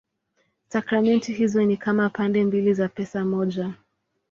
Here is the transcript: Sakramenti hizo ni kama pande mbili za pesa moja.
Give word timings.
Sakramenti 0.69 1.33
hizo 1.33 1.63
ni 1.63 1.77
kama 1.77 2.09
pande 2.09 2.43
mbili 2.43 2.73
za 2.73 2.87
pesa 2.89 3.25
moja. 3.25 3.73